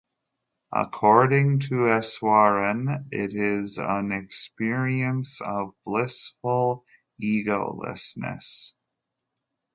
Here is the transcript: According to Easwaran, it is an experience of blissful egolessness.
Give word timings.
According 0.73 1.59
to 1.59 1.85
Easwaran, 1.89 3.05
it 3.11 3.35
is 3.35 3.77
an 3.77 4.11
experience 4.11 5.39
of 5.41 5.75
blissful 5.85 6.85
egolessness. 7.21 8.73